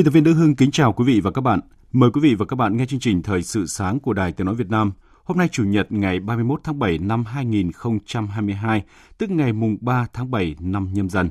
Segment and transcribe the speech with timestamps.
[0.00, 1.60] Biên tập viên Đức Hưng kính chào quý vị và các bạn.
[1.92, 4.46] Mời quý vị và các bạn nghe chương trình Thời sự sáng của Đài Tiếng
[4.46, 4.92] Nói Việt Nam.
[5.24, 8.82] Hôm nay Chủ nhật ngày 31 tháng 7 năm 2022,
[9.18, 11.30] tức ngày mùng 3 tháng 7 năm nhâm dần.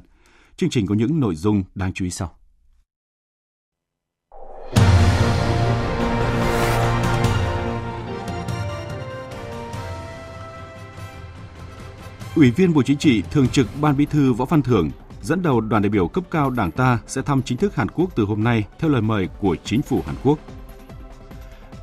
[0.58, 2.32] Chương trình có những nội dung đáng chú ý sau.
[12.36, 14.90] Ủy viên Bộ Chính trị, Thường trực Ban Bí thư Võ Văn Thưởng
[15.22, 18.16] dẫn đầu đoàn đại biểu cấp cao Đảng ta sẽ thăm chính thức Hàn Quốc
[18.16, 20.40] từ hôm nay theo lời mời của chính phủ Hàn Quốc.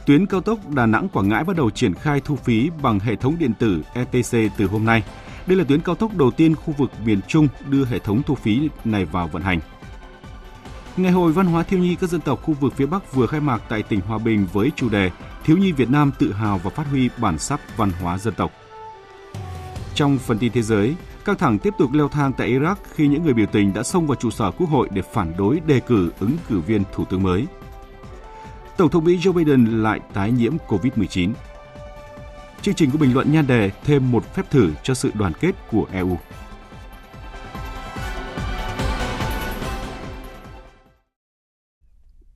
[0.06, 3.16] Tuyến cao tốc Đà Nẵng Quảng Ngãi bắt đầu triển khai thu phí bằng hệ
[3.16, 5.02] thống điện tử ETC từ hôm nay.
[5.46, 8.34] Đây là tuyến cao tốc đầu tiên khu vực miền Trung đưa hệ thống thu
[8.34, 9.60] phí này vào vận hành.
[10.96, 13.40] Ngày hội văn hóa thiếu nhi các dân tộc khu vực phía Bắc vừa khai
[13.40, 15.10] mạc tại tỉnh Hòa Bình với chủ đề
[15.46, 18.52] Thiếu nhi Việt Nam tự hào và phát huy bản sắc văn hóa dân tộc.
[19.94, 20.94] Trong phần tin thế giới,
[21.26, 24.06] Căng thẳng tiếp tục leo thang tại Iraq khi những người biểu tình đã xông
[24.06, 27.22] vào trụ sở quốc hội để phản đối đề cử ứng cử viên thủ tướng
[27.22, 27.46] mới.
[28.76, 31.32] Tổng thống Mỹ Joe Biden lại tái nhiễm COVID-19.
[32.62, 35.52] Chương trình có bình luận nhan đề thêm một phép thử cho sự đoàn kết
[35.70, 36.18] của EU.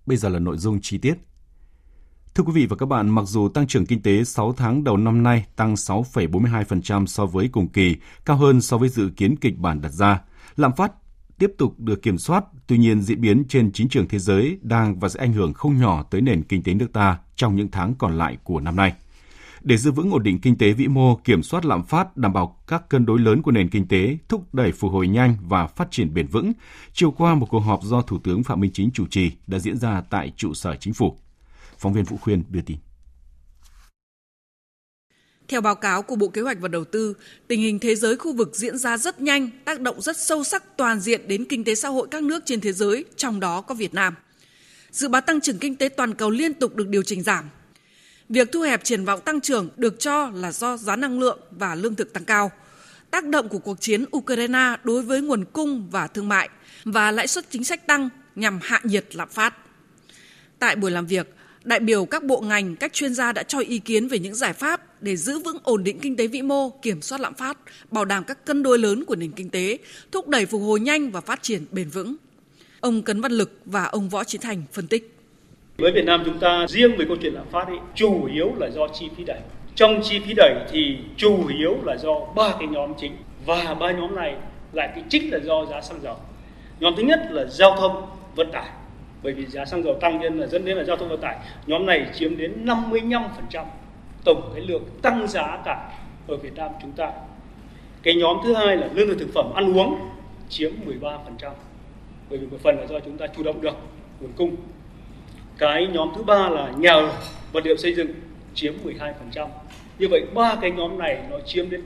[0.06, 1.14] Bây giờ là nội dung chi tiết.
[2.34, 4.96] Thưa quý vị và các bạn, mặc dù tăng trưởng kinh tế 6 tháng đầu
[4.96, 9.58] năm nay tăng 6,42% so với cùng kỳ, cao hơn so với dự kiến kịch
[9.58, 10.20] bản đặt ra,
[10.56, 10.92] lạm phát
[11.38, 14.98] tiếp tục được kiểm soát, tuy nhiên diễn biến trên chính trường thế giới đang
[14.98, 17.94] và sẽ ảnh hưởng không nhỏ tới nền kinh tế nước ta trong những tháng
[17.94, 18.92] còn lại của năm nay.
[19.62, 22.56] Để giữ vững ổn định kinh tế vĩ mô, kiểm soát lạm phát, đảm bảo
[22.66, 25.90] các cân đối lớn của nền kinh tế, thúc đẩy phục hồi nhanh và phát
[25.90, 26.52] triển bền vững,
[26.92, 29.76] chiều qua một cuộc họp do Thủ tướng Phạm Minh Chính chủ trì đã diễn
[29.76, 31.16] ra tại trụ sở chính phủ.
[31.80, 32.76] Phóng viên Vũ Khuyên đưa tin.
[35.48, 37.14] Theo báo cáo của Bộ Kế hoạch và Đầu tư,
[37.48, 40.76] tình hình thế giới khu vực diễn ra rất nhanh, tác động rất sâu sắc
[40.76, 43.74] toàn diện đến kinh tế xã hội các nước trên thế giới, trong đó có
[43.74, 44.14] Việt Nam.
[44.90, 47.44] Dự báo tăng trưởng kinh tế toàn cầu liên tục được điều chỉnh giảm.
[48.28, 51.74] Việc thu hẹp triển vọng tăng trưởng được cho là do giá năng lượng và
[51.74, 52.50] lương thực tăng cao,
[53.10, 56.48] tác động của cuộc chiến Ukraine đối với nguồn cung và thương mại
[56.84, 59.54] và lãi suất chính sách tăng nhằm hạ nhiệt lạm phát.
[60.58, 63.78] Tại buổi làm việc, đại biểu các bộ ngành, các chuyên gia đã cho ý
[63.78, 67.02] kiến về những giải pháp để giữ vững ổn định kinh tế vĩ mô, kiểm
[67.02, 67.58] soát lạm phát,
[67.90, 69.78] bảo đảm các cân đối lớn của nền kinh tế,
[70.12, 72.16] thúc đẩy phục hồi nhanh và phát triển bền vững.
[72.80, 75.16] Ông Cấn Văn Lực và ông Võ Chí Thành phân tích.
[75.76, 78.70] Với Việt Nam chúng ta riêng về câu chuyện lạm phát ấy, chủ yếu là
[78.70, 79.40] do chi phí đẩy.
[79.74, 83.16] Trong chi phí đẩy thì chủ yếu là do ba cái nhóm chính
[83.46, 84.34] và ba nhóm này
[84.72, 86.16] lại cái chính là do giá xăng dầu.
[86.80, 88.06] Nhóm thứ nhất là giao thông
[88.36, 88.68] vận tải
[89.22, 91.36] bởi vì giá xăng dầu tăng nên là dẫn đến là giao thông vận tải
[91.66, 93.64] nhóm này chiếm đến 55%
[94.24, 95.90] tổng cái lượng tăng giá cả
[96.28, 97.12] ở Việt Nam chúng ta.
[98.02, 99.98] Cái nhóm thứ hai là lương thực thực phẩm ăn uống
[100.48, 101.18] chiếm 13%
[102.30, 103.76] bởi vì một phần là do chúng ta chủ động được
[104.20, 104.56] nguồn cung.
[105.58, 107.12] Cái nhóm thứ ba là nhà ở
[107.52, 108.08] vật liệu xây dựng
[108.54, 108.74] chiếm
[109.34, 109.48] 12%
[109.98, 111.82] như vậy ba cái nhóm này nó chiếm đến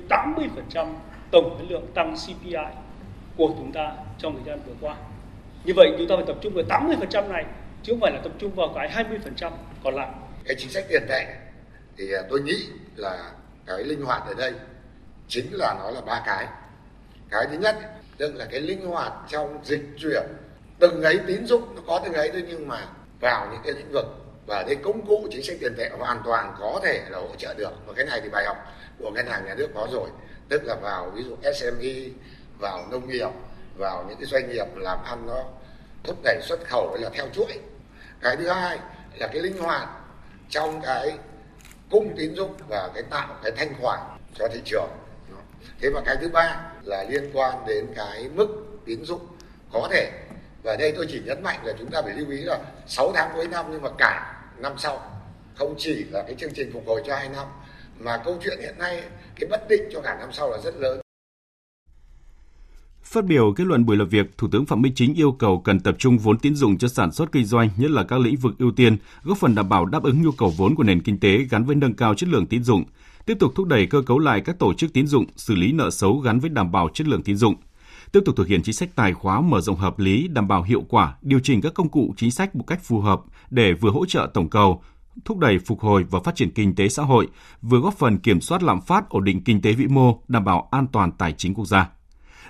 [0.73, 0.87] 80%
[1.31, 2.57] tổng cái lượng tăng CPI
[3.37, 4.97] của chúng ta trong thời gian vừa qua
[5.65, 7.45] như vậy chúng ta phải tập trung vào 80% này,
[7.83, 9.05] chứ không phải là tập trung vào cái
[9.41, 9.51] 20%
[9.85, 10.09] còn lại.
[10.45, 11.27] Cái chính sách tiền tệ
[11.97, 12.67] thì à, tôi nghĩ
[12.97, 13.33] là
[13.67, 14.53] cái linh hoạt ở đây
[15.29, 16.47] chính là nó là ba cái.
[17.31, 17.77] Cái thứ nhất,
[18.17, 20.23] tức là cái linh hoạt trong dịch chuyển.
[20.79, 22.87] Từng ấy tín dụng, nó có từng ấy thôi, nhưng mà
[23.21, 24.07] vào những cái lĩnh vực
[24.47, 27.55] và cái công cụ chính sách tiền tệ hoàn toàn có thể là hỗ trợ
[27.55, 27.73] được.
[27.87, 28.57] Và cái này thì bài học
[28.99, 30.09] của ngân hàng nhà nước có rồi.
[30.49, 31.95] Tức là vào ví dụ SME
[32.59, 33.29] vào nông nghiệp
[33.77, 35.45] vào những cái doanh nghiệp làm ăn nó
[36.05, 37.59] thúc đẩy xuất khẩu hay là theo chuỗi.
[38.21, 38.79] Cái thứ hai
[39.17, 39.89] là cái linh hoạt
[40.51, 41.19] trong cái
[41.91, 44.01] cung tín dụng và cái tạo cái thanh khoản
[44.35, 44.89] cho thị trường.
[45.81, 48.49] Thế và cái thứ ba là liên quan đến cái mức
[48.87, 49.27] tín dụng
[49.73, 50.11] có thể.
[50.63, 53.31] Và đây tôi chỉ nhấn mạnh là chúng ta phải lưu ý là 6 tháng
[53.35, 55.11] cuối năm nhưng mà cả năm sau,
[55.57, 57.47] không chỉ là cái chương trình phục hồi cho hai năm,
[57.99, 59.03] mà câu chuyện hiện nay,
[59.41, 61.04] cái bất định cho cả năm sau là rất lớn.
[63.05, 65.81] Phát biểu kết luận buổi làm việc, Thủ tướng Phạm Minh Chính yêu cầu cần
[65.81, 68.59] tập trung vốn tín dụng cho sản xuất kinh doanh, nhất là các lĩnh vực
[68.59, 71.39] ưu tiên, góp phần đảm bảo đáp ứng nhu cầu vốn của nền kinh tế
[71.51, 72.85] gắn với nâng cao chất lượng tín dụng,
[73.27, 75.91] tiếp tục thúc đẩy cơ cấu lại các tổ chức tín dụng, xử lý nợ
[75.91, 77.55] xấu gắn với đảm bảo chất lượng tín dụng,
[78.13, 80.85] tiếp tục thực hiện chính sách tài khóa mở rộng hợp lý, đảm bảo hiệu
[80.89, 83.21] quả, điều chỉnh các công cụ chính sách một cách phù hợp
[83.51, 84.83] để vừa hỗ trợ tổng cầu,
[85.25, 87.29] thúc đẩy phục hồi và phát triển kinh tế xã hội,
[87.63, 90.69] vừa góp phần kiểm soát lạm phát, ổn định kinh tế vĩ mô, đảm bảo
[90.71, 91.91] an toàn tài chính quốc gia.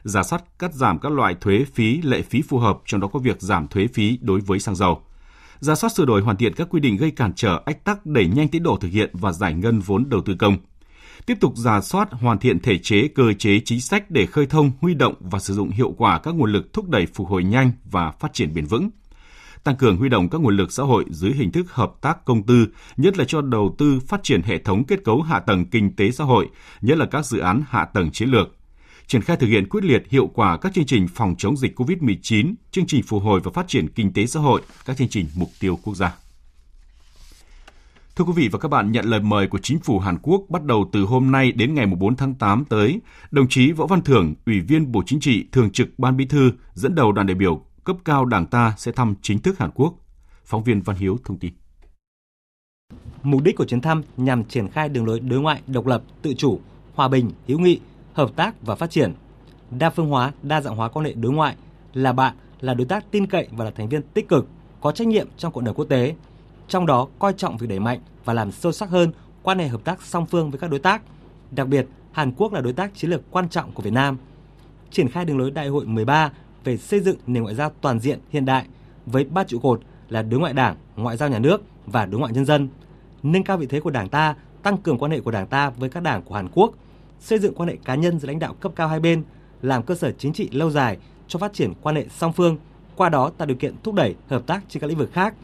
[0.05, 3.19] Giả soát cắt giảm các loại thuế phí, lệ phí phù hợp, trong đó có
[3.19, 5.03] việc giảm thuế phí đối với xăng dầu.
[5.61, 8.27] Giả soát sửa đổi hoàn thiện các quy định gây cản trở, ách tắc đẩy
[8.27, 10.57] nhanh tiến độ thực hiện và giải ngân vốn đầu tư công.
[11.27, 14.71] Tiếp tục giả soát hoàn thiện thể chế, cơ chế chính sách để khơi thông,
[14.81, 17.73] huy động và sử dụng hiệu quả các nguồn lực thúc đẩy phục hồi nhanh
[17.91, 18.91] và phát triển bền vững
[19.65, 22.43] tăng cường huy động các nguồn lực xã hội dưới hình thức hợp tác công
[22.43, 22.67] tư,
[22.97, 26.11] nhất là cho đầu tư phát triển hệ thống kết cấu hạ tầng kinh tế
[26.11, 26.49] xã hội,
[26.81, 28.49] nhất là các dự án hạ tầng chiến lược.
[29.07, 32.55] Triển khai thực hiện quyết liệt hiệu quả các chương trình phòng chống dịch COVID-19,
[32.71, 35.51] chương trình phục hồi và phát triển kinh tế xã hội, các chương trình mục
[35.61, 36.17] tiêu quốc gia.
[38.17, 40.65] Thưa quý vị và các bạn, nhận lời mời của chính phủ Hàn Quốc bắt
[40.65, 44.35] đầu từ hôm nay đến ngày 4 tháng 8 tới, đồng chí Võ Văn Thưởng,
[44.47, 47.63] Ủy viên Bộ Chính trị, Thường trực Ban Bí thư, dẫn đầu đoàn đại biểu
[47.85, 49.95] cấp cao Đảng ta sẽ thăm chính thức Hàn Quốc.
[50.45, 51.53] Phóng viên Văn Hiếu thông tin.
[53.23, 56.35] Mục đích của chuyến thăm nhằm triển khai đường lối đối ngoại độc lập, tự
[56.35, 56.61] chủ,
[56.95, 57.81] hòa bình, hữu nghị,
[58.15, 59.13] hợp tác và phát triển,
[59.71, 61.57] đa phương hóa, đa dạng hóa quan hệ đối ngoại,
[61.95, 64.49] là bạn, là đối tác tin cậy và là thành viên tích cực,
[64.81, 66.15] có trách nhiệm trong cộng đồng quốc tế.
[66.69, 69.13] Trong đó coi trọng việc đẩy mạnh và làm sâu sắc hơn
[69.43, 71.03] quan hệ hợp tác song phương với các đối tác.
[71.51, 74.17] Đặc biệt, Hàn Quốc là đối tác chiến lược quan trọng của Việt Nam.
[74.91, 76.33] Triển khai đường lối Đại hội 13
[76.65, 78.67] về xây dựng nền ngoại giao toàn diện hiện đại
[79.07, 82.33] với ba trụ cột là đối ngoại đảng, ngoại giao nhà nước và đối ngoại
[82.33, 82.69] nhân dân,
[83.23, 85.89] nâng cao vị thế của Đảng ta, tăng cường quan hệ của Đảng ta với
[85.91, 86.75] các đảng của Hàn Quốc,
[87.25, 89.23] xây dựng quan hệ cá nhân giữa lãnh đạo cấp cao hai bên,
[89.63, 90.99] làm cơ sở chính trị lâu dài
[91.29, 92.57] cho phát triển quan hệ song phương,
[92.97, 95.35] qua đó tạo điều kiện thúc đẩy hợp tác trên các lĩnh vực khác.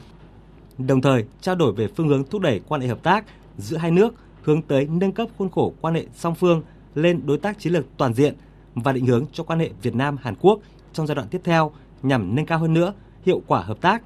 [0.79, 3.25] Đồng thời, trao đổi về phương hướng thúc đẩy quan hệ hợp tác
[3.59, 6.63] giữa hai nước hướng tới nâng cấp khuôn khổ quan hệ song phương
[6.95, 8.35] lên đối tác chiến lược toàn diện
[8.75, 10.61] và định hướng cho quan hệ Việt Nam Hàn Quốc
[10.93, 11.73] trong giai đoạn tiếp theo
[12.03, 12.95] nhằm nâng cao hơn nữa
[13.27, 14.03] hiệu quả hợp tác,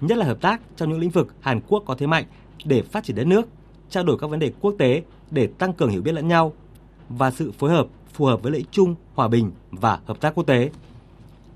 [0.00, 2.24] nhất là hợp tác trong những lĩnh vực Hàn Quốc có thế mạnh
[2.64, 3.48] để phát triển đất nước,
[3.90, 6.52] trao đổi các vấn đề quốc tế để tăng cường hiểu biết lẫn nhau
[7.10, 10.34] và sự phối hợp phù hợp với lợi ích chung, hòa bình và hợp tác
[10.34, 10.70] quốc tế.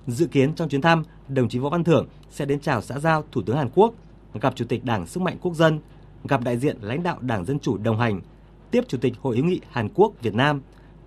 [0.07, 3.25] Dự kiến trong chuyến thăm, đồng chí Võ Văn Thưởng sẽ đến chào xã giao
[3.33, 3.95] Thủ tướng Hàn Quốc,
[4.41, 5.79] gặp Chủ tịch Đảng Sức mạnh Quốc dân,
[6.25, 8.21] gặp đại diện lãnh đạo Đảng Dân chủ đồng hành,
[8.71, 10.61] tiếp Chủ tịch Hội hữu nghị Hàn Quốc Việt Nam,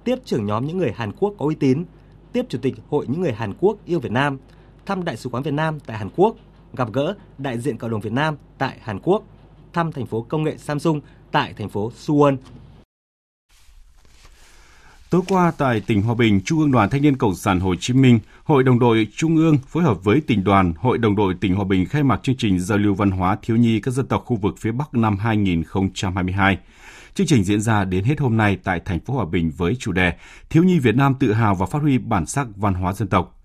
[0.03, 1.85] tiếp trưởng nhóm những người Hàn Quốc có uy tín
[2.33, 4.37] tiếp Chủ tịch Hội những người Hàn Quốc yêu Việt Nam,
[4.85, 6.35] thăm Đại sứ quán Việt Nam tại Hàn Quốc,
[6.73, 9.23] gặp gỡ đại diện cộng đồng Việt Nam tại Hàn Quốc,
[9.73, 11.01] thăm thành phố công nghệ Samsung
[11.31, 12.37] tại thành phố Suwon.
[15.09, 17.93] Tối qua tại tỉnh Hòa Bình, Trung ương Đoàn Thanh niên Cộng sản Hồ Chí
[17.93, 21.55] Minh, Hội đồng đội Trung ương phối hợp với tỉnh đoàn, Hội đồng đội tỉnh
[21.55, 24.23] Hòa Bình khai mạc chương trình giao lưu văn hóa thiếu nhi các dân tộc
[24.25, 26.57] khu vực phía Bắc năm 2022.
[27.13, 29.91] Chương trình diễn ra đến hết hôm nay tại thành phố Hòa Bình với chủ
[29.91, 30.13] đề
[30.49, 33.39] Thiếu nhi Việt Nam tự hào và phát huy bản sắc văn hóa dân tộc.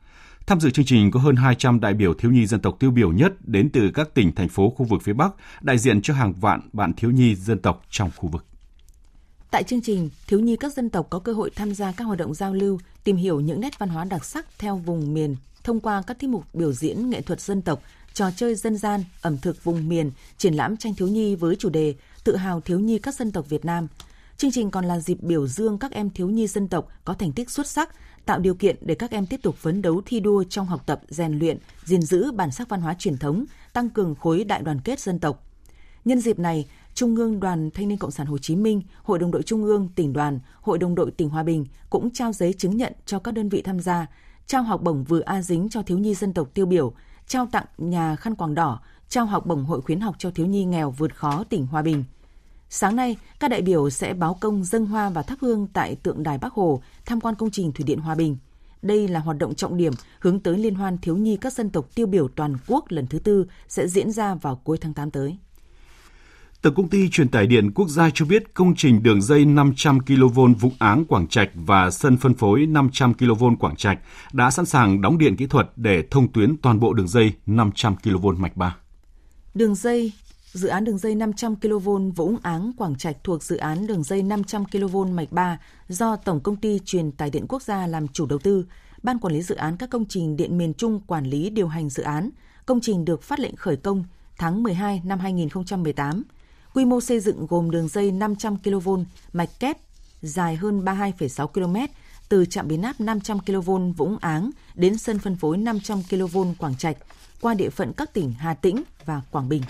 [0.46, 3.12] Tham dự chương trình có hơn 200 đại biểu thiếu nhi dân tộc tiêu biểu
[3.12, 6.32] nhất đến từ các tỉnh, thành phố khu vực phía Bắc, đại diện cho hàng
[6.32, 8.46] vạn bạn thiếu nhi dân tộc trong khu vực.
[9.52, 12.18] Tại chương trình, thiếu nhi các dân tộc có cơ hội tham gia các hoạt
[12.18, 15.80] động giao lưu, tìm hiểu những nét văn hóa đặc sắc theo vùng miền thông
[15.80, 17.82] qua các tiết mục biểu diễn nghệ thuật dân tộc,
[18.14, 21.68] trò chơi dân gian, ẩm thực vùng miền, triển lãm tranh thiếu nhi với chủ
[21.68, 21.94] đề
[22.24, 23.86] tự hào thiếu nhi các dân tộc Việt Nam.
[24.36, 27.32] Chương trình còn là dịp biểu dương các em thiếu nhi dân tộc có thành
[27.32, 27.90] tích xuất sắc,
[28.26, 31.00] tạo điều kiện để các em tiếp tục phấn đấu thi đua trong học tập,
[31.08, 34.80] rèn luyện, gìn giữ bản sắc văn hóa truyền thống, tăng cường khối đại đoàn
[34.84, 35.44] kết dân tộc.
[36.04, 39.30] Nhân dịp này, Trung ương Đoàn Thanh niên Cộng sản Hồ Chí Minh, Hội đồng
[39.30, 42.76] đội Trung ương, tỉnh đoàn, Hội đồng đội tỉnh Hòa Bình cũng trao giấy chứng
[42.76, 44.06] nhận cho các đơn vị tham gia,
[44.46, 46.92] trao học bổng vừa A dính cho thiếu nhi dân tộc tiêu biểu,
[47.26, 50.64] trao tặng nhà khăn quàng đỏ, trao học bổng hội khuyến học cho thiếu nhi
[50.64, 52.04] nghèo vượt khó tỉnh Hòa Bình.
[52.68, 56.22] Sáng nay, các đại biểu sẽ báo công dân hoa và thắp hương tại tượng
[56.22, 58.36] đài Bắc Hồ, tham quan công trình Thủy điện Hòa Bình.
[58.82, 61.94] Đây là hoạt động trọng điểm hướng tới Liên hoan thiếu nhi các dân tộc
[61.94, 65.38] tiêu biểu toàn quốc lần thứ tư sẽ diễn ra vào cuối tháng 8 tới.
[66.62, 70.00] Tổng công ty truyền tải điện quốc gia cho biết công trình đường dây 500
[70.00, 73.98] kV Vũng Áng Quảng Trạch và sân phân phối 500 kV Quảng Trạch
[74.32, 77.96] đã sẵn sàng đóng điện kỹ thuật để thông tuyến toàn bộ đường dây 500
[77.96, 78.76] kV mạch 3.
[79.54, 80.12] Đường dây
[80.52, 84.22] Dự án đường dây 500 kV Vũng Áng Quảng Trạch thuộc dự án đường dây
[84.22, 88.26] 500 kV mạch 3 do Tổng công ty Truyền tải điện quốc gia làm chủ
[88.26, 88.66] đầu tư,
[89.02, 91.90] Ban quản lý dự án các công trình điện miền Trung quản lý điều hành
[91.90, 92.30] dự án.
[92.66, 94.04] Công trình được phát lệnh khởi công
[94.38, 96.22] tháng 12 năm 2018.
[96.74, 98.90] Quy mô xây dựng gồm đường dây 500 kV
[99.32, 99.76] mạch kép
[100.22, 101.92] dài hơn 32,6 km
[102.28, 106.76] từ trạm biến áp 500 kV Vũng Áng đến sân phân phối 500 kV Quảng
[106.76, 106.96] Trạch
[107.40, 109.62] qua địa phận các tỉnh Hà Tĩnh và Quảng Bình.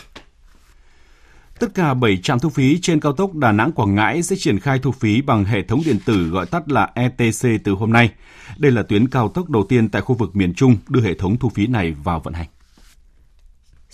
[1.59, 4.61] Tất cả 7 trạm thu phí trên cao tốc Đà Nẵng Quảng Ngãi sẽ triển
[4.61, 8.11] khai thu phí bằng hệ thống điện tử gọi tắt là ETC từ hôm nay.
[8.59, 11.38] Đây là tuyến cao tốc đầu tiên tại khu vực miền Trung đưa hệ thống
[11.38, 12.49] thu phí này vào vận hành.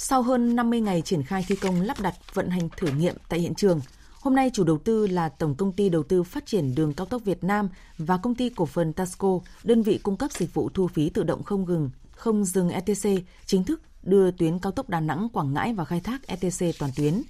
[0.00, 3.40] Sau hơn 50 ngày triển khai thi công lắp đặt vận hành thử nghiệm tại
[3.40, 3.80] hiện trường,
[4.20, 7.06] hôm nay chủ đầu tư là Tổng công ty Đầu tư Phát triển Đường cao
[7.06, 10.68] tốc Việt Nam và công ty cổ phần Tasco, đơn vị cung cấp dịch vụ
[10.68, 13.08] thu phí tự động không ngừng, không dừng ETC,
[13.46, 16.92] chính thức đưa tuyến cao tốc Đà Nẵng Quảng Ngãi vào khai thác ETC toàn
[16.96, 17.22] tuyến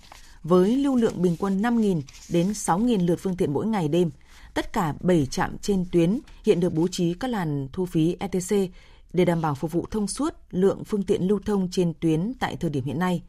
[0.43, 4.11] với lưu lượng bình quân 5.000 đến 6.000 lượt phương tiện mỗi ngày đêm.
[4.55, 8.71] Tất cả 7 trạm trên tuyến hiện được bố trí các làn thu phí ETC
[9.13, 12.57] để đảm bảo phục vụ thông suốt lượng phương tiện lưu thông trên tuyến tại
[12.57, 13.23] thời điểm hiện nay.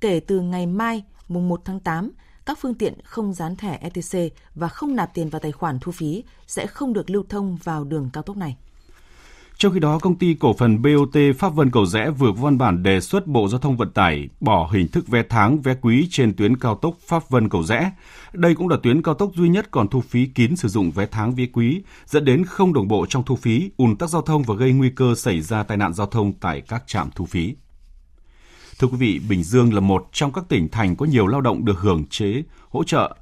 [0.00, 2.10] Kể từ ngày mai, mùng 1 tháng 8,
[2.46, 5.92] các phương tiện không dán thẻ ETC và không nạp tiền vào tài khoản thu
[5.92, 8.56] phí sẽ không được lưu thông vào đường cao tốc này.
[9.58, 12.58] Trong khi đó, công ty cổ phần BOT Pháp Vân Cầu Rẽ vừa có văn
[12.58, 16.08] bản đề xuất Bộ Giao thông Vận tải bỏ hình thức vé tháng, vé quý
[16.10, 17.92] trên tuyến cao tốc Pháp Vân Cầu Rẽ.
[18.32, 21.06] Đây cũng là tuyến cao tốc duy nhất còn thu phí kín sử dụng vé
[21.06, 24.42] tháng, vé quý, dẫn đến không đồng bộ trong thu phí, ùn tắc giao thông
[24.42, 27.54] và gây nguy cơ xảy ra tai nạn giao thông tại các trạm thu phí.
[28.78, 31.64] Thưa quý vị, Bình Dương là một trong các tỉnh thành có nhiều lao động
[31.64, 33.16] được hưởng chế hỗ trợ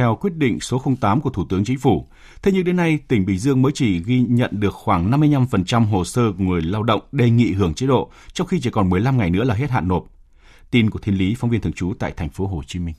[0.00, 2.06] theo quyết định số 08 của Thủ tướng Chính phủ.
[2.42, 6.04] Thế nhưng đến nay, tỉnh Bình Dương mới chỉ ghi nhận được khoảng 55% hồ
[6.04, 9.18] sơ của người lao động đề nghị hưởng chế độ, trong khi chỉ còn 15
[9.18, 10.04] ngày nữa là hết hạn nộp.
[10.70, 12.94] Tin của Thiên Lý, phóng viên thường trú tại thành phố Hồ Chí Minh.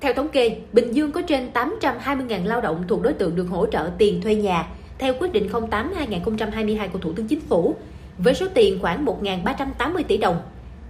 [0.00, 3.66] Theo thống kê, Bình Dương có trên 820.000 lao động thuộc đối tượng được hỗ
[3.66, 4.66] trợ tiền thuê nhà
[4.98, 7.76] theo quyết định 08-2022 của Thủ tướng Chính phủ,
[8.18, 10.36] với số tiền khoảng 1.380 tỷ đồng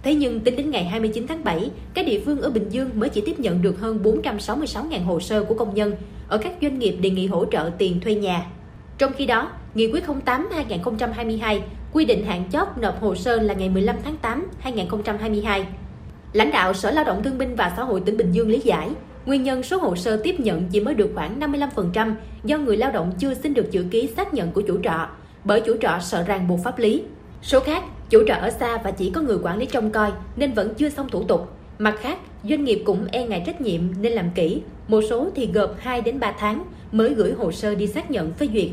[0.03, 3.09] Thế nhưng tính đến ngày 29 tháng 7, các địa phương ở Bình Dương mới
[3.09, 5.95] chỉ tiếp nhận được hơn 466.000 hồ sơ của công nhân
[6.27, 8.45] ở các doanh nghiệp đề nghị hỗ trợ tiền thuê nhà.
[8.97, 11.59] Trong khi đó, Nghị quyết 08-2022
[11.93, 15.65] quy định hạn chót nộp hồ sơ là ngày 15 tháng 8 2022.
[16.33, 18.89] Lãnh đạo Sở Lao động Thương binh và Xã hội tỉnh Bình Dương lý giải,
[19.25, 22.91] nguyên nhân số hồ sơ tiếp nhận chỉ mới được khoảng 55% do người lao
[22.91, 25.07] động chưa xin được chữ ký xác nhận của chủ trọ,
[25.43, 27.03] bởi chủ trọ sợ ràng buộc pháp lý.
[27.43, 30.53] Số khác, chủ trọ ở xa và chỉ có người quản lý trông coi nên
[30.53, 31.51] vẫn chưa xong thủ tục.
[31.79, 35.49] Mặt khác, doanh nghiệp cũng e ngại trách nhiệm nên làm kỹ, một số thì
[35.53, 38.67] gộp 2 đến 3 tháng mới gửi hồ sơ đi xác nhận phê duyệt.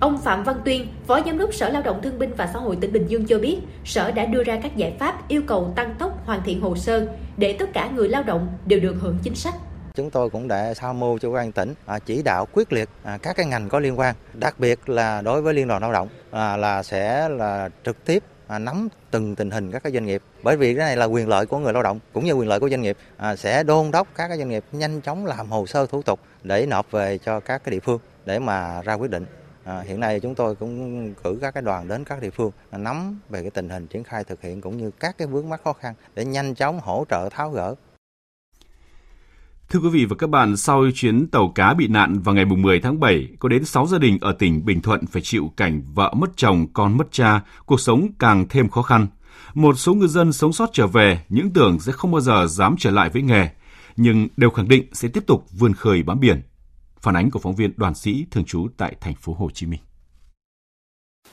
[0.00, 2.76] Ông Phạm Văn Tuyên, Phó Giám đốc Sở Lao động Thương binh và Xã hội
[2.76, 5.94] tỉnh Bình Dương cho biết, Sở đã đưa ra các giải pháp yêu cầu tăng
[5.98, 9.34] tốc hoàn thiện hồ sơ để tất cả người lao động đều được hưởng chính
[9.34, 9.54] sách
[9.96, 13.18] chúng tôi cũng đã tham mưu cho quan tỉnh à, chỉ đạo quyết liệt à,
[13.22, 16.08] các cái ngành có liên quan, đặc biệt là đối với liên đoàn lao động
[16.30, 20.22] à, là sẽ là trực tiếp nắm từng tình hình các cái doanh nghiệp.
[20.42, 22.60] Bởi vì cái này là quyền lợi của người lao động cũng như quyền lợi
[22.60, 22.96] của doanh nghiệp
[23.36, 26.66] sẽ đôn đốc các cái doanh nghiệp nhanh chóng làm hồ sơ thủ tục để
[26.66, 29.26] nộp về cho các cái địa phương để mà ra quyết định.
[29.64, 33.20] À, hiện nay chúng tôi cũng cử các cái đoàn đến các địa phương nắm
[33.28, 35.72] về cái tình hình triển khai thực hiện cũng như các cái vướng mắc khó
[35.72, 37.74] khăn để nhanh chóng hỗ trợ tháo gỡ
[39.70, 42.80] Thưa quý vị và các bạn, sau chuyến tàu cá bị nạn vào ngày 10
[42.80, 46.14] tháng 7, có đến 6 gia đình ở tỉnh Bình Thuận phải chịu cảnh vợ
[46.16, 49.06] mất chồng, con mất cha, cuộc sống càng thêm khó khăn.
[49.54, 52.76] Một số ngư dân sống sót trở về, những tưởng sẽ không bao giờ dám
[52.78, 53.48] trở lại với nghề,
[53.96, 56.42] nhưng đều khẳng định sẽ tiếp tục vươn khơi bám biển.
[57.00, 59.80] Phản ánh của phóng viên Đoàn Sĩ thường trú tại thành phố Hồ Chí Minh.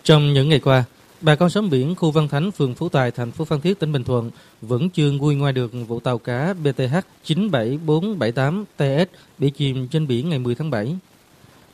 [0.03, 0.83] Trong những ngày qua,
[1.24, 3.92] Bà con xóm biển khu Văn Thánh, phường Phú Tài, thành phố Phan Thiết, tỉnh
[3.92, 9.88] Bình Thuận vẫn chưa nguôi ngoài được vụ tàu cá BTH 97478 TS bị chìm
[9.88, 10.96] trên biển ngày 10 tháng 7.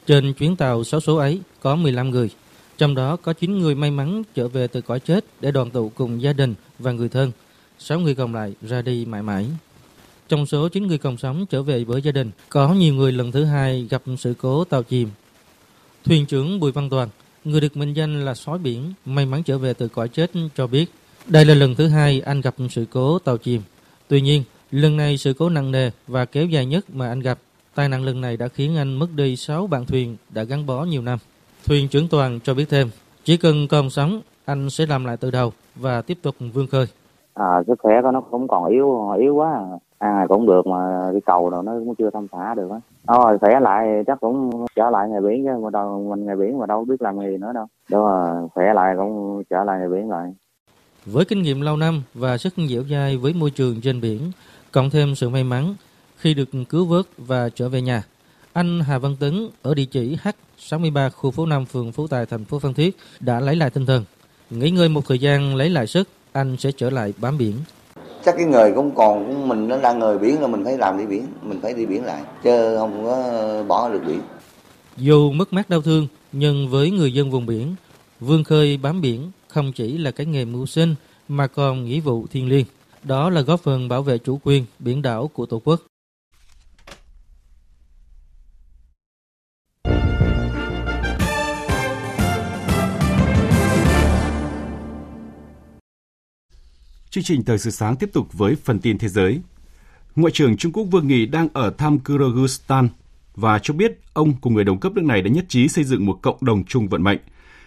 [0.06, 2.30] Trên chuyến tàu 6 số ấy có 15 người,
[2.78, 5.92] trong đó có 9 người may mắn trở về từ cõi chết để đoàn tụ
[5.96, 7.32] cùng gia đình và người thân.
[7.80, 9.46] 6 người còn lại ra đi mãi mãi.
[10.28, 13.32] Trong số 9 người còn sống trở về với gia đình, có nhiều người lần
[13.32, 15.10] thứ hai gặp sự cố tàu chìm.
[16.06, 17.10] Thuyền trưởng Bùi Văn Toàn
[17.44, 20.68] người được mệnh danh là sói biển, may mắn trở về từ cõi chết cho
[20.68, 20.92] biết,
[21.28, 23.62] đây là lần thứ hai anh gặp sự cố tàu chìm.
[24.08, 27.38] Tuy nhiên, lần này sự cố nặng nề và kéo dài nhất mà anh gặp.
[27.76, 30.84] Tai nạn lần này đã khiến anh mất đi 6 bạn thuyền đã gắn bó
[30.84, 31.20] nhiều năm.
[31.66, 32.90] Thuyền trưởng Toàn cho biết thêm,
[33.24, 36.86] chỉ cần còn sống, anh sẽ làm lại từ đầu và tiếp tục vươn khơi.
[37.34, 40.68] À, sức khỏe của nó cũng còn yếu yếu quá à ăn này cũng được
[40.68, 42.80] mà, đi cầu rồi nó cũng chưa thăm thả được á.
[43.08, 46.60] Thôi, khỏe lại, chắc cũng trở lại nghề biển chứ, mà đâu, mình nghề biển
[46.60, 47.66] mà đâu biết làm gì nữa đâu.
[47.90, 50.34] Đó là khỏe lại cũng trở lại nghề biển lại.
[51.06, 54.32] Với kinh nghiệm lâu năm và sức dẻo dai với môi trường trên biển,
[54.72, 55.76] cộng thêm sự may mắn
[56.18, 58.04] khi được cứu vớt và trở về nhà,
[58.54, 60.18] anh Hà Văn Tấn ở địa chỉ
[60.58, 63.86] H63 khu phố 5 phường Phú Tài, thành phố Phan Thiết đã lấy lại tinh
[63.86, 64.04] thần.
[64.50, 67.54] Nghỉ ngơi một thời gian, lấy lại sức, anh sẽ trở lại bám biển
[68.26, 70.98] chắc cái người cũng còn cũng mình nó đang người biển là mình phải làm
[70.98, 74.22] đi biển mình phải đi biển lại chứ không có bỏ được biển
[74.98, 77.76] Dù mất mát đau thương, nhưng với người dân vùng biển,
[78.20, 80.96] vươn khơi bám biển không chỉ là cái nghề mưu sinh
[81.28, 82.66] mà còn nghĩa vụ thiêng liêng.
[83.04, 85.82] Đó là góp phần bảo vệ chủ quyền biển đảo của Tổ quốc.
[97.12, 99.42] Chương trình Thời sự sáng tiếp tục với phần tin thế giới.
[100.16, 102.88] Ngoại trưởng Trung Quốc Vương Nghị đang ở thăm Kyrgyzstan
[103.36, 106.06] và cho biết ông cùng người đồng cấp nước này đã nhất trí xây dựng
[106.06, 107.18] một cộng đồng chung vận mệnh.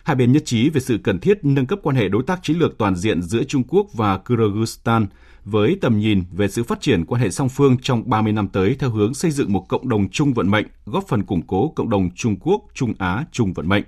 [0.03, 2.59] Hai bên nhất trí về sự cần thiết nâng cấp quan hệ đối tác chiến
[2.59, 5.07] lược toàn diện giữa Trung Quốc và Kyrgyzstan
[5.45, 8.77] với tầm nhìn về sự phát triển quan hệ song phương trong 30 năm tới
[8.79, 11.91] theo hướng xây dựng một cộng đồng chung vận mệnh, góp phần củng cố cộng
[11.91, 13.85] đồng Trung Quốc, Trung Á chung vận mệnh.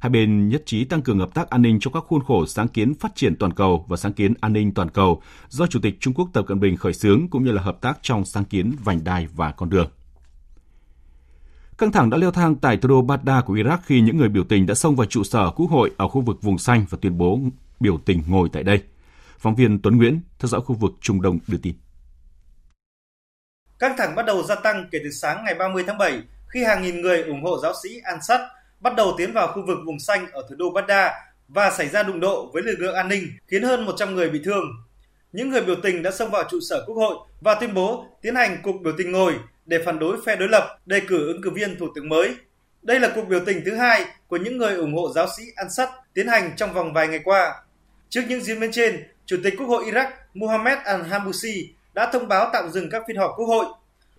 [0.00, 2.68] Hai bên nhất trí tăng cường hợp tác an ninh trong các khuôn khổ sáng
[2.68, 5.96] kiến phát triển toàn cầu và sáng kiến an ninh toàn cầu do Chủ tịch
[6.00, 8.72] Trung Quốc Tập Cận Bình khởi xướng cũng như là hợp tác trong sáng kiến
[8.84, 9.90] vành đai và con đường.
[11.78, 14.44] Căng thẳng đã leo thang tại thủ đô Baghdad của Iraq khi những người biểu
[14.44, 17.18] tình đã xông vào trụ sở quốc hội ở khu vực vùng xanh và tuyên
[17.18, 17.38] bố
[17.80, 18.82] biểu tình ngồi tại đây.
[19.38, 21.74] Phóng viên Tuấn Nguyễn theo dõi khu vực Trung Đông đưa tin.
[23.78, 26.82] Căng thẳng bắt đầu gia tăng kể từ sáng ngày 30 tháng 7 khi hàng
[26.82, 28.40] nghìn người ủng hộ giáo sĩ Ansat
[28.80, 31.12] bắt đầu tiến vào khu vực vùng xanh ở thủ đô Baghdad
[31.48, 34.40] và xảy ra đụng độ với lực lượng an ninh khiến hơn 100 người bị
[34.44, 34.64] thương.
[35.32, 38.34] Những người biểu tình đã xông vào trụ sở quốc hội và tuyên bố tiến
[38.34, 39.34] hành cuộc biểu tình ngồi
[39.66, 42.34] để phản đối phe đối lập đề cử ứng cử viên thủ tướng mới.
[42.82, 45.88] Đây là cuộc biểu tình thứ hai của những người ủng hộ giáo sĩ Ansat
[46.14, 47.54] tiến hành trong vòng vài ngày qua.
[48.08, 52.50] Trước những diễn biến trên, Chủ tịch Quốc hội Iraq Mohammed al-Hambusi đã thông báo
[52.52, 53.64] tạm dừng các phiên họp quốc hội.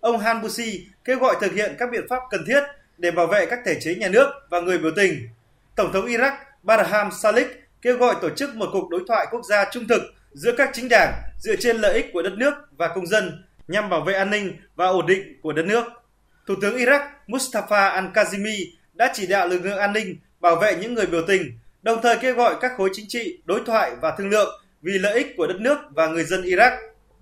[0.00, 2.60] Ông Hambusi kêu gọi thực hiện các biện pháp cần thiết
[3.02, 5.28] để bảo vệ các thể chế nhà nước và người biểu tình.
[5.76, 6.32] Tổng thống Iraq
[6.62, 7.46] Barham Salih
[7.82, 10.88] kêu gọi tổ chức một cuộc đối thoại quốc gia trung thực giữa các chính
[10.88, 14.30] đảng dựa trên lợi ích của đất nước và công dân nhằm bảo vệ an
[14.30, 15.84] ninh và ổn định của đất nước.
[16.46, 20.94] Thủ tướng Iraq Mustafa al-Kazimi đã chỉ đạo lực lượng an ninh bảo vệ những
[20.94, 24.30] người biểu tình, đồng thời kêu gọi các khối chính trị đối thoại và thương
[24.30, 26.76] lượng vì lợi ích của đất nước và người dân Iraq.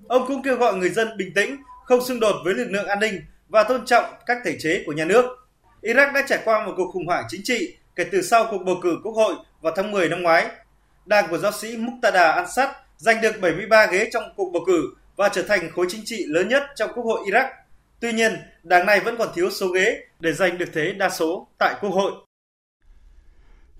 [0.09, 3.01] Ông cũng kêu gọi người dân bình tĩnh, không xung đột với lực lượng an
[3.01, 5.40] ninh và tôn trọng các thể chế của nhà nước.
[5.83, 8.77] Iraq đã trải qua một cuộc khủng hoảng chính trị kể từ sau cuộc bầu
[8.83, 10.49] cử quốc hội vào tháng 10 năm ngoái.
[11.07, 15.29] Đảng của giáo sĩ Muqtada Ansat giành được 73 ghế trong cuộc bầu cử và
[15.29, 17.49] trở thành khối chính trị lớn nhất trong quốc hội Iraq.
[18.01, 21.49] Tuy nhiên, đảng này vẫn còn thiếu số ghế để giành được thế đa số
[21.59, 22.13] tại quốc hội.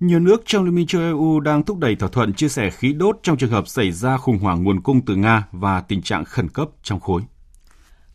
[0.01, 2.93] Nhiều nước trong Liên minh châu EU đang thúc đẩy thỏa thuận chia sẻ khí
[2.93, 6.25] đốt trong trường hợp xảy ra khủng hoảng nguồn cung từ Nga và tình trạng
[6.25, 7.23] khẩn cấp trong khối.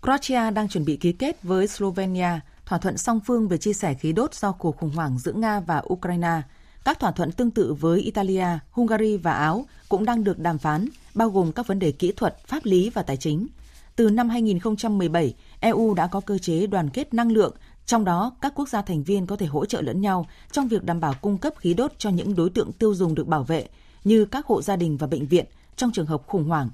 [0.02, 2.30] Croatia đang chuẩn bị ký kết với Slovenia
[2.66, 5.60] thỏa thuận song phương về chia sẻ khí đốt do cuộc khủng hoảng giữa Nga
[5.60, 6.42] và Ukraine.
[6.86, 10.88] Các thỏa thuận tương tự với Italia, Hungary và Áo cũng đang được đàm phán,
[11.14, 13.48] bao gồm các vấn đề kỹ thuật, pháp lý và tài chính.
[13.96, 18.54] Từ năm 2017, EU đã có cơ chế đoàn kết năng lượng, trong đó các
[18.56, 21.38] quốc gia thành viên có thể hỗ trợ lẫn nhau trong việc đảm bảo cung
[21.38, 23.68] cấp khí đốt cho những đối tượng tiêu dùng được bảo vệ,
[24.04, 26.70] như các hộ gia đình và bệnh viện trong trường hợp khủng hoảng.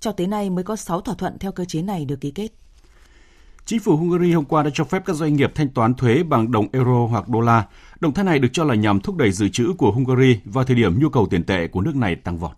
[0.00, 2.48] Cho tới nay mới có 6 thỏa thuận theo cơ chế này được ký kết.
[3.66, 6.50] Chính phủ Hungary hôm qua đã cho phép các doanh nghiệp thanh toán thuế bằng
[6.50, 7.66] đồng euro hoặc đô la.
[8.00, 10.76] Động thái này được cho là nhằm thúc đẩy dự trữ của Hungary vào thời
[10.76, 12.50] điểm nhu cầu tiền tệ của nước này tăng vọt.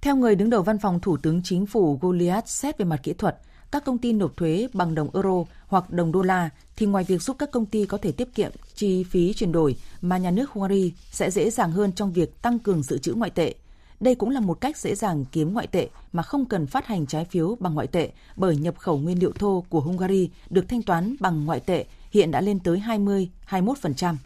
[0.00, 3.12] Theo người đứng đầu văn phòng Thủ tướng Chính phủ Goliath xét về mặt kỹ
[3.12, 3.36] thuật,
[3.72, 7.22] các công ty nộp thuế bằng đồng euro hoặc đồng đô la thì ngoài việc
[7.22, 10.50] giúp các công ty có thể tiết kiệm chi phí chuyển đổi mà nhà nước
[10.50, 13.54] Hungary sẽ dễ dàng hơn trong việc tăng cường dự trữ ngoại tệ–
[14.00, 17.06] đây cũng là một cách dễ dàng kiếm ngoại tệ mà không cần phát hành
[17.06, 20.82] trái phiếu bằng ngoại tệ bởi nhập khẩu nguyên liệu thô của Hungary được thanh
[20.82, 22.82] toán bằng ngoại tệ hiện đã lên tới
[23.50, 24.16] 20-21%.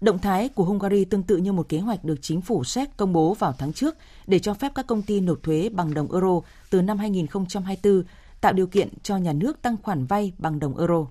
[0.00, 3.12] Động thái của Hungary tương tự như một kế hoạch được chính phủ Séc công
[3.12, 6.40] bố vào tháng trước để cho phép các công ty nộp thuế bằng đồng euro
[6.70, 8.02] từ năm 2024,
[8.40, 11.06] tạo điều kiện cho nhà nước tăng khoản vay bằng đồng euro.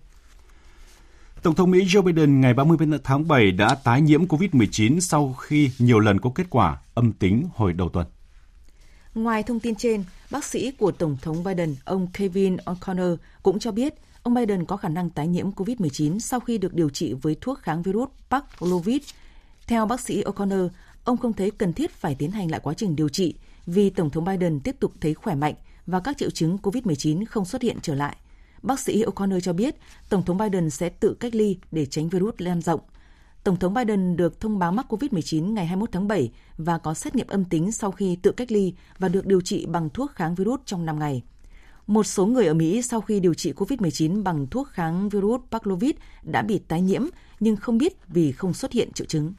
[1.48, 5.72] Tổng thống Mỹ Joe Biden ngày 30 tháng 7 đã tái nhiễm COVID-19 sau khi
[5.80, 8.08] nhiều lần có kết quả âm tính hồi đầu tuần.
[9.16, 13.72] Ngoài thông tin trên, bác sĩ của Tổng thống Biden, ông Kevin O'Connor cũng cho
[13.72, 17.36] biết ông Biden có khả năng tái nhiễm COVID-19 sau khi được điều trị với
[17.42, 19.02] thuốc kháng virus Paxlovid.
[19.68, 20.70] Theo bác sĩ O'Connor,
[21.04, 24.10] ông không thấy cần thiết phải tiến hành lại quá trình điều trị vì Tổng
[24.10, 25.56] thống Biden tiếp tục thấy khỏe mạnh
[25.86, 28.18] và các triệu chứng COVID-19 không xuất hiện trở lại.
[28.62, 29.76] Bác sĩ O'Connor cho biết,
[30.10, 32.80] Tổng thống Biden sẽ tự cách ly để tránh virus lan rộng.
[33.44, 37.16] Tổng thống Biden được thông báo mắc COVID-19 ngày 21 tháng 7 và có xét
[37.16, 40.36] nghiệm âm tính sau khi tự cách ly và được điều trị bằng thuốc kháng
[40.36, 41.24] virus trong 5 ngày.
[41.88, 45.92] Một số người ở Mỹ sau khi điều trị COVID-19 bằng thuốc kháng virus Paxlovid
[46.24, 47.02] đã bị tái nhiễm
[47.40, 49.34] nhưng không biết vì không xuất hiện triệu chứng.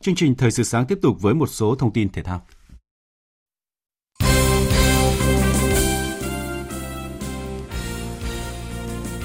[0.00, 2.42] Chương trình Thời sự sáng tiếp tục với một số thông tin thể thao.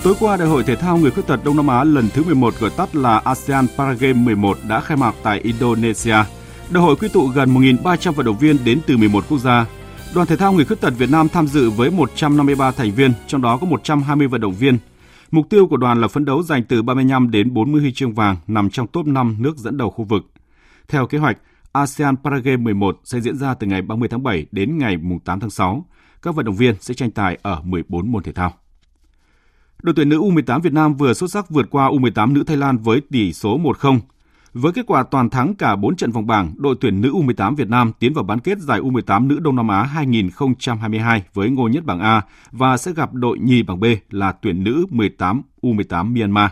[0.03, 2.59] Tối qua, Đại hội Thể thao Người khuyết tật Đông Nam Á lần thứ 11
[2.59, 6.15] gọi tắt là ASEAN Paragame 11 đã khai mạc tại Indonesia.
[6.71, 9.65] Đại hội quy tụ gần 1.300 vận động viên đến từ 11 quốc gia.
[10.15, 13.41] Đoàn thể thao người khuyết tật Việt Nam tham dự với 153 thành viên, trong
[13.41, 14.77] đó có 120 vận động viên.
[15.31, 18.37] Mục tiêu của đoàn là phấn đấu giành từ 35 đến 40 huy chương vàng
[18.47, 20.23] nằm trong top 5 nước dẫn đầu khu vực.
[20.87, 21.37] Theo kế hoạch,
[21.71, 25.49] ASEAN Paragame 11 sẽ diễn ra từ ngày 30 tháng 7 đến ngày 8 tháng
[25.49, 25.85] 6.
[26.21, 28.60] Các vận động viên sẽ tranh tài ở 14 môn thể thao.
[29.81, 32.77] Đội tuyển nữ U18 Việt Nam vừa xuất sắc vượt qua U18 nữ Thái Lan
[32.77, 33.99] với tỷ số 1-0.
[34.53, 37.69] Với kết quả toàn thắng cả 4 trận vòng bảng, đội tuyển nữ U18 Việt
[37.69, 41.85] Nam tiến vào bán kết giải U18 nữ Đông Nam Á 2022 với ngôi nhất
[41.85, 46.49] bảng A và sẽ gặp đội nhì bảng B là tuyển nữ 18 U18 Myanmar.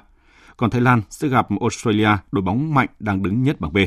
[0.58, 3.78] Còn Thái Lan sẽ gặp Australia, đội bóng mạnh đang đứng nhất bảng B.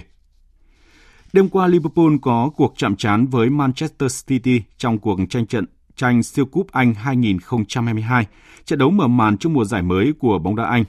[1.33, 6.22] Đêm qua, Liverpool có cuộc chạm trán với Manchester City trong cuộc tranh trận tranh
[6.22, 8.26] siêu cúp Anh 2022,
[8.64, 10.85] trận đấu mở màn trong mùa giải mới của bóng đá Anh.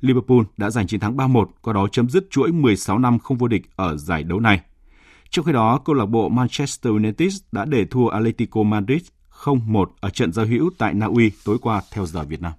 [0.00, 3.48] Liverpool đã giành chiến thắng 3-1, qua đó chấm dứt chuỗi 16 năm không vô
[3.48, 4.60] địch ở giải đấu này.
[5.30, 9.02] Trong khi đó, câu lạc bộ Manchester United đã để thua Atletico Madrid
[9.42, 12.52] 0-1 ở trận giao hữu tại Na Uy tối qua theo giờ Việt Nam.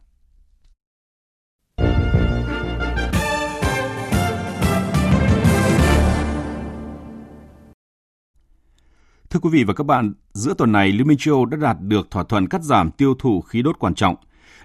[9.36, 11.78] Thưa quý vị và các bạn, giữa tuần này, Liên minh châu Âu đã đạt
[11.82, 14.16] được thỏa thuận cắt giảm tiêu thụ khí đốt quan trọng.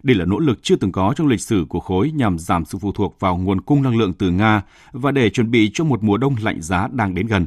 [0.03, 2.79] Đây là nỗ lực chưa từng có trong lịch sử của khối nhằm giảm sự
[2.79, 6.03] phụ thuộc vào nguồn cung năng lượng từ Nga và để chuẩn bị cho một
[6.03, 7.47] mùa đông lạnh giá đang đến gần.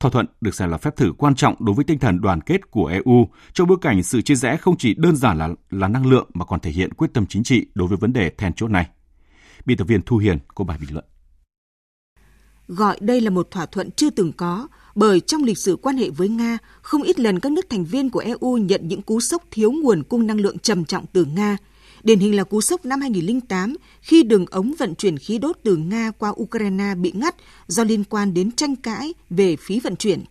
[0.00, 2.70] Thỏa thuận được xem là phép thử quan trọng đối với tinh thần đoàn kết
[2.70, 6.06] của EU trong bối cảnh sự chia rẽ không chỉ đơn giản là là năng
[6.06, 8.68] lượng mà còn thể hiện quyết tâm chính trị đối với vấn đề then chốt
[8.68, 8.88] này.
[9.66, 11.04] Biên tập viên Thu Hiền có bài bình luận.
[12.68, 16.10] Gọi đây là một thỏa thuận chưa từng có bởi trong lịch sử quan hệ
[16.10, 19.44] với Nga, không ít lần các nước thành viên của EU nhận những cú sốc
[19.50, 21.56] thiếu nguồn cung năng lượng trầm trọng từ Nga.
[22.02, 25.76] Điển hình là cú sốc năm 2008 khi đường ống vận chuyển khí đốt từ
[25.76, 27.34] Nga qua Ukraine bị ngắt
[27.66, 30.24] do liên quan đến tranh cãi về phí vận chuyển.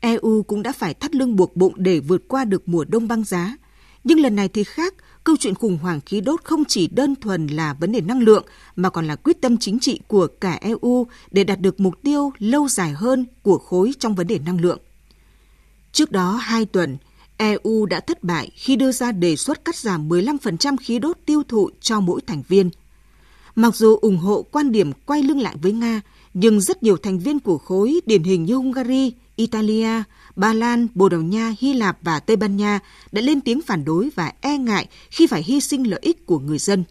[0.00, 3.24] EU cũng đã phải thắt lưng buộc bụng để vượt qua được mùa đông băng
[3.24, 3.56] giá.
[4.04, 4.94] Nhưng lần này thì khác,
[5.26, 8.44] câu chuyện khủng hoảng khí đốt không chỉ đơn thuần là vấn đề năng lượng
[8.76, 12.32] mà còn là quyết tâm chính trị của cả EU để đạt được mục tiêu
[12.38, 14.78] lâu dài hơn của khối trong vấn đề năng lượng.
[15.92, 16.96] Trước đó 2 tuần,
[17.36, 21.42] EU đã thất bại khi đưa ra đề xuất cắt giảm 15% khí đốt tiêu
[21.48, 22.70] thụ cho mỗi thành viên.
[23.54, 26.00] Mặc dù ủng hộ quan điểm quay lưng lại với Nga,
[26.34, 30.02] nhưng rất nhiều thành viên của khối điển hình như Hungary, Italia,
[30.36, 32.80] Ba Lan, Bồ Đào Nha, Hy Lạp và Tây Ban Nha
[33.12, 36.38] đã lên tiếng phản đối và e ngại khi phải hy sinh lợi ích của
[36.38, 36.84] người dân.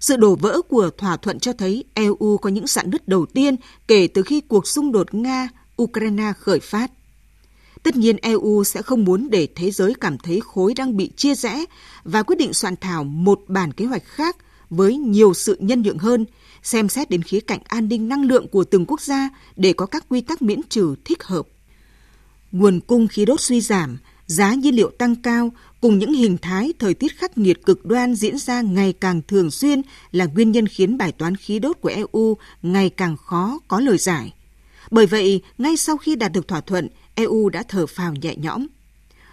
[0.00, 3.56] Sự đổ vỡ của thỏa thuận cho thấy EU có những sạn nứt đầu tiên
[3.88, 6.90] kể từ khi cuộc xung đột Nga-Ukraine khởi phát.
[7.82, 11.34] Tất nhiên EU sẽ không muốn để thế giới cảm thấy khối đang bị chia
[11.34, 11.64] rẽ
[12.04, 14.36] và quyết định soạn thảo một bản kế hoạch khác
[14.70, 16.26] với nhiều sự nhân nhượng hơn,
[16.62, 19.86] xem xét đến khía cạnh an ninh năng lượng của từng quốc gia để có
[19.86, 21.46] các quy tắc miễn trừ thích hợp.
[22.54, 26.72] Nguồn cung khí đốt suy giảm, giá nhiên liệu tăng cao cùng những hình thái
[26.78, 30.68] thời tiết khắc nghiệt cực đoan diễn ra ngày càng thường xuyên là nguyên nhân
[30.68, 34.32] khiến bài toán khí đốt của EU ngày càng khó có lời giải.
[34.90, 38.66] Bởi vậy, ngay sau khi đạt được thỏa thuận, EU đã thở phào nhẹ nhõm.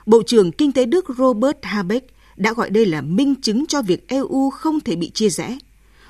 [0.05, 4.07] Bộ trưởng Kinh tế Đức Robert Habeck đã gọi đây là minh chứng cho việc
[4.07, 5.57] EU không thể bị chia rẽ.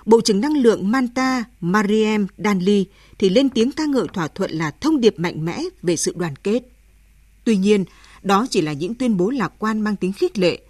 [0.05, 2.85] Bộ trưởng Năng lượng Manta Mariem Danli
[3.19, 6.35] thì lên tiếng ca ngợi thỏa thuận là thông điệp mạnh mẽ về sự đoàn
[6.35, 6.61] kết.
[7.43, 7.85] Tuy nhiên,
[8.21, 10.61] đó chỉ là những tuyên bố lạc quan mang tính khích lệ,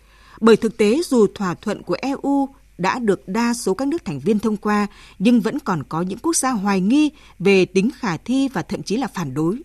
[0.42, 4.20] bởi thực tế dù thỏa thuận của EU đã được đa số các nước thành
[4.20, 4.88] viên thông qua,
[5.20, 8.84] nhưng vẫn còn có những quốc gia hoài nghi về tính khả thi và thậm
[8.84, 9.62] chí là phản đối.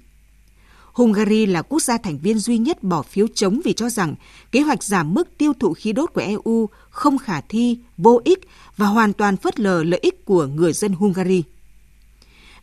[0.93, 4.15] Hungary là quốc gia thành viên duy nhất bỏ phiếu chống vì cho rằng
[4.53, 8.39] kế hoạch giảm mức tiêu thụ khí đốt của EU không khả thi, vô ích
[8.77, 11.43] và hoàn toàn phớt lờ lợi ích của người dân Hungary.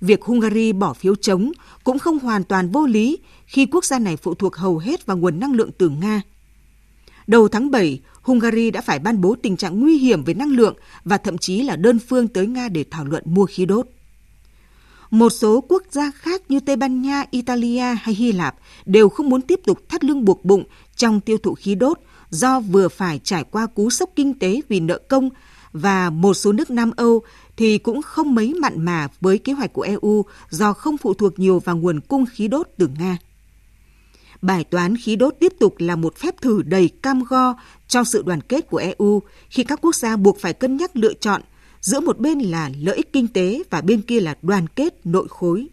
[0.01, 1.51] Việc Hungary bỏ phiếu chống
[1.83, 5.17] cũng không hoàn toàn vô lý khi quốc gia này phụ thuộc hầu hết vào
[5.17, 6.21] nguồn năng lượng từ Nga.
[7.27, 10.75] Đầu tháng 7, Hungary đã phải ban bố tình trạng nguy hiểm về năng lượng
[11.05, 13.87] và thậm chí là đơn phương tới Nga để thảo luận mua khí đốt.
[15.11, 19.29] Một số quốc gia khác như Tây Ban Nha, Italia hay Hy Lạp đều không
[19.29, 20.63] muốn tiếp tục thắt lưng buộc bụng
[20.95, 24.79] trong tiêu thụ khí đốt do vừa phải trải qua cú sốc kinh tế vì
[24.79, 25.29] nợ công
[25.73, 27.23] và một số nước Nam Âu
[27.57, 31.39] thì cũng không mấy mặn mà với kế hoạch của EU do không phụ thuộc
[31.39, 33.17] nhiều vào nguồn cung khí đốt từ Nga.
[34.41, 37.55] Bài toán khí đốt tiếp tục là một phép thử đầy cam go
[37.87, 41.13] cho sự đoàn kết của EU khi các quốc gia buộc phải cân nhắc lựa
[41.13, 41.41] chọn
[41.81, 45.27] giữa một bên là lợi ích kinh tế và bên kia là đoàn kết nội
[45.29, 45.67] khối.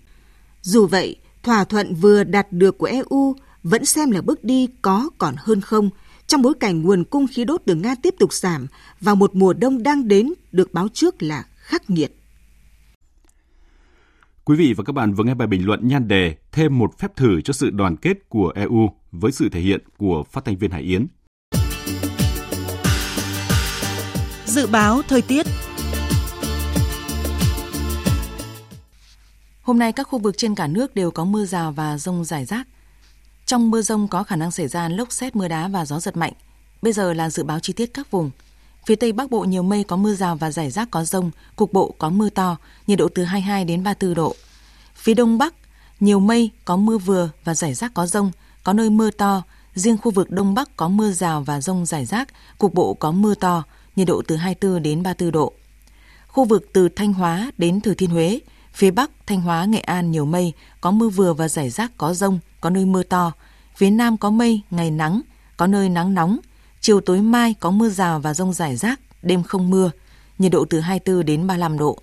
[0.62, 5.10] Dù vậy, thỏa thuận vừa đạt được của EU vẫn xem là bước đi có
[5.18, 5.90] còn hơn không
[6.26, 8.66] trong bối cảnh nguồn cung khí đốt từ Nga tiếp tục giảm
[9.00, 12.12] và một mùa đông đang đến được báo trước là khắc nghiệt.
[14.44, 17.16] Quý vị và các bạn vừa nghe bài bình luận nhan đề thêm một phép
[17.16, 20.70] thử cho sự đoàn kết của EU với sự thể hiện của phát thanh viên
[20.70, 21.06] Hải Yến.
[24.46, 25.46] Dự báo thời tiết
[29.62, 32.44] Hôm nay các khu vực trên cả nước đều có mưa rào và rông rải
[32.44, 32.68] rác.
[33.46, 36.16] Trong mưa rông có khả năng xảy ra lốc xét mưa đá và gió giật
[36.16, 36.32] mạnh.
[36.82, 38.30] Bây giờ là dự báo chi tiết các vùng.
[38.86, 41.72] Phía Tây Bắc Bộ nhiều mây có mưa rào và rải rác có rông, cục
[41.72, 44.34] bộ có mưa to, nhiệt độ từ 22 đến 34 độ.
[44.94, 45.54] Phía Đông Bắc,
[46.00, 48.32] nhiều mây có mưa vừa và rải rác có rông,
[48.64, 49.42] có nơi mưa to,
[49.74, 53.10] riêng khu vực Đông Bắc có mưa rào và rông rải rác, cục bộ có
[53.10, 53.62] mưa to,
[53.96, 55.52] nhiệt độ từ 24 đến 34 độ.
[56.26, 58.40] Khu vực từ Thanh Hóa đến Thừa Thiên Huế,
[58.72, 62.14] phía Bắc, Thanh Hóa, Nghệ An nhiều mây, có mưa vừa và rải rác có
[62.14, 63.32] rông, có nơi mưa to.
[63.76, 65.20] Phía Nam có mây, ngày nắng,
[65.56, 66.38] có nơi nắng nóng,
[66.82, 69.90] Chiều tối mai có mưa rào và rông rải rác, đêm không mưa,
[70.38, 71.98] nhiệt độ từ 24 đến 35 độ.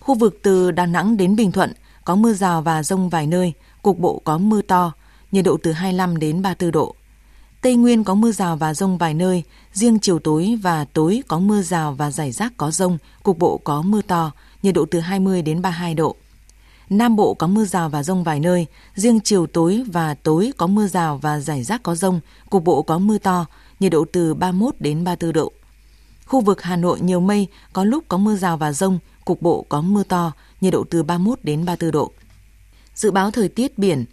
[0.00, 1.72] Khu vực từ Đà Nẵng đến Bình Thuận
[2.04, 4.92] có mưa rào và rông vài nơi, cục bộ có mưa to,
[5.32, 6.94] nhiệt độ từ 25 đến 34 độ.
[7.60, 11.38] Tây Nguyên có mưa rào và rông vài nơi, riêng chiều tối và tối có
[11.38, 14.30] mưa rào và rải rác có rông, cục bộ có mưa to,
[14.62, 16.16] nhiệt độ từ 20 đến 32 độ.
[16.90, 20.66] Nam Bộ có mưa rào và rông vài nơi, riêng chiều tối và tối có
[20.66, 23.46] mưa rào và rải rác có rông, cục bộ có mưa to,
[23.82, 25.52] nhiệt độ từ 31 đến 34 độ.
[26.26, 29.66] Khu vực Hà Nội nhiều mây, có lúc có mưa rào và rông, cục bộ
[29.68, 32.12] có mưa to, nhiệt độ từ 31 đến 34 độ.
[32.94, 34.04] Dự báo thời tiết biển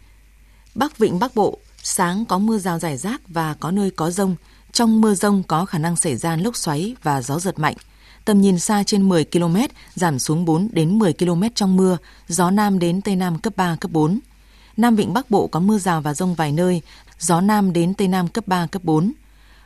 [0.76, 4.36] Bắc Vịnh Bắc Bộ, sáng có mưa rào rải rác và có nơi có rông.
[4.72, 7.76] Trong mưa rông có khả năng xảy ra lốc xoáy và gió giật mạnh.
[8.26, 9.58] Tầm nhìn xa trên 10 km,
[9.96, 13.76] giảm xuống 4 đến 10 km trong mưa, gió Nam đến Tây Nam cấp 3,
[13.76, 14.20] cấp 4.
[14.78, 16.82] Nam Vịnh Bắc Bộ có mưa rào và rông vài nơi,
[17.20, 19.14] gió Nam đến Tây Nam cấp 3, cấp 4.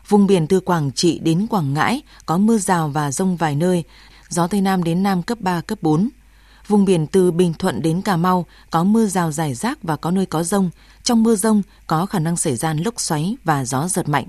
[0.08, 3.84] Vùng biển từ Quảng Trị đến Quảng Ngãi có mưa rào và rông vài nơi,
[4.30, 6.10] gió Tây Nam đến Nam cấp 3, cấp 4.
[6.68, 10.12] Vùng biển từ Bình Thuận đến Cà Mau có mưa rào rải rác và có
[10.12, 10.70] nơi có rông.
[11.04, 14.26] Trong mưa rông có khả năng xảy ra lốc xoáy và gió giật mạnh.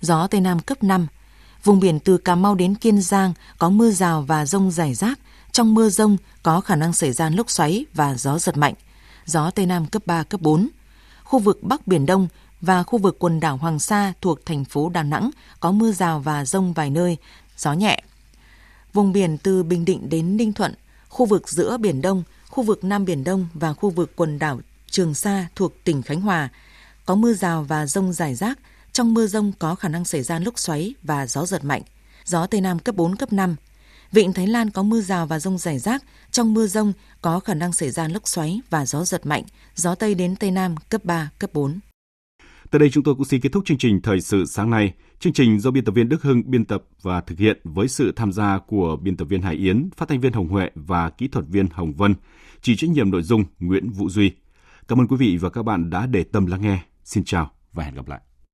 [0.00, 1.06] Gió Tây Nam cấp 5.
[1.64, 5.18] Vùng biển từ Cà Mau đến Kiên Giang có mưa rào và rông rải rác.
[5.52, 8.74] Trong mưa rông có khả năng xảy ra lốc xoáy và gió giật mạnh.
[9.26, 10.68] Gió Tây Nam cấp 3, cấp 4.
[11.24, 12.28] Khu vực Bắc Biển Đông
[12.60, 16.20] và khu vực quần đảo Hoàng Sa thuộc thành phố Đà Nẵng có mưa rào
[16.20, 17.16] và rông vài nơi,
[17.56, 18.02] gió nhẹ.
[18.92, 20.74] Vùng biển từ Bình Định đến Ninh Thuận,
[21.08, 24.60] khu vực giữa Biển Đông, khu vực Nam Biển Đông và khu vực quần đảo
[24.90, 26.48] Trường Sa thuộc tỉnh Khánh Hòa
[27.06, 28.58] có mưa rào và rông rải rác.
[28.92, 31.82] Trong mưa rông có khả năng xảy ra lốc xoáy và gió giật mạnh.
[32.24, 33.56] Gió Tây Nam cấp 4, cấp 5.
[34.12, 36.04] Vịnh Thái Lan có mưa rào và rông rải rác.
[36.30, 39.42] Trong mưa rông có khả năng xảy ra lốc xoáy và gió giật mạnh.
[39.74, 41.80] Gió Tây đến Tây Nam cấp 3, cấp 4.
[42.70, 44.92] Tới đây chúng tôi cũng xin kết thúc chương trình Thời sự sáng nay.
[45.18, 48.12] Chương trình do biên tập viên Đức Hưng biên tập và thực hiện với sự
[48.16, 51.28] tham gia của biên tập viên Hải Yến, phát thanh viên Hồng Huệ và kỹ
[51.28, 52.14] thuật viên Hồng Vân,
[52.60, 54.32] chỉ trách nhiệm nội dung Nguyễn Vũ Duy.
[54.88, 56.82] Cảm ơn quý vị và các bạn đã để tâm lắng nghe.
[57.04, 58.20] Xin chào và hẹn gặp lại.